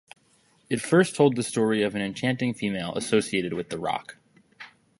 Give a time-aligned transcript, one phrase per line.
[0.67, 4.17] It first told the story of an enchanting female associated with the rock.